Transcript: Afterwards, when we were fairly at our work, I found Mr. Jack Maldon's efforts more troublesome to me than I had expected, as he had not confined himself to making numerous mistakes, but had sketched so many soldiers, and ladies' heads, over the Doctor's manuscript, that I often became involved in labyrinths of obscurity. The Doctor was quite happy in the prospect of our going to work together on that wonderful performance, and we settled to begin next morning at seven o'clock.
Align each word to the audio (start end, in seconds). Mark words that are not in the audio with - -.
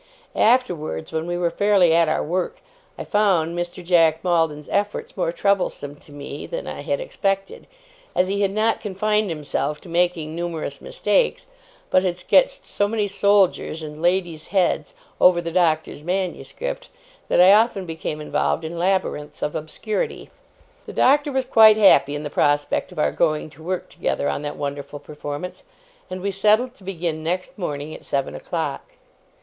Afterwards, 0.35 1.11
when 1.11 1.27
we 1.27 1.37
were 1.37 1.51
fairly 1.51 1.93
at 1.93 2.09
our 2.09 2.23
work, 2.23 2.57
I 2.97 3.03
found 3.03 3.55
Mr. 3.55 3.85
Jack 3.85 4.23
Maldon's 4.23 4.67
efforts 4.69 5.15
more 5.15 5.31
troublesome 5.31 5.95
to 5.97 6.11
me 6.11 6.47
than 6.47 6.65
I 6.65 6.81
had 6.81 6.99
expected, 6.99 7.67
as 8.15 8.27
he 8.27 8.41
had 8.41 8.49
not 8.49 8.81
confined 8.81 9.29
himself 9.29 9.79
to 9.81 9.89
making 9.89 10.35
numerous 10.35 10.81
mistakes, 10.81 11.45
but 11.91 12.01
had 12.01 12.17
sketched 12.17 12.65
so 12.65 12.87
many 12.87 13.07
soldiers, 13.07 13.83
and 13.83 14.01
ladies' 14.01 14.47
heads, 14.47 14.95
over 15.21 15.39
the 15.39 15.51
Doctor's 15.51 16.01
manuscript, 16.01 16.89
that 17.29 17.39
I 17.39 17.53
often 17.53 17.85
became 17.85 18.19
involved 18.19 18.65
in 18.65 18.79
labyrinths 18.79 19.43
of 19.43 19.53
obscurity. 19.53 20.31
The 20.87 20.93
Doctor 20.93 21.31
was 21.31 21.45
quite 21.45 21.77
happy 21.77 22.15
in 22.15 22.23
the 22.23 22.31
prospect 22.31 22.91
of 22.91 22.97
our 22.97 23.11
going 23.11 23.51
to 23.51 23.61
work 23.61 23.89
together 23.89 24.27
on 24.27 24.41
that 24.41 24.57
wonderful 24.57 24.97
performance, 24.97 25.61
and 26.09 26.21
we 26.21 26.31
settled 26.31 26.73
to 26.73 26.83
begin 26.83 27.23
next 27.23 27.55
morning 27.59 27.93
at 27.93 28.03
seven 28.03 28.33
o'clock. 28.33 28.83